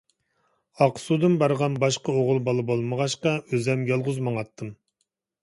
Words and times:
ئاقسۇدىن 0.85 1.35
بارغان 1.43 1.75
باشقا 1.83 2.15
ئوغۇل 2.21 2.41
بالا 2.49 2.65
بولمىغاچقا، 2.71 3.35
ئۆزۈم 3.45 3.87
يالغۇز 3.93 4.21
ماڭاتتىم. 4.31 4.75